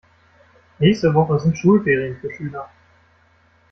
Nächste 0.79 1.13
Woche 1.13 1.37
sind 1.39 1.59
Schulferien 1.59 2.17
für 2.19 2.31
Schüler. 2.31 2.71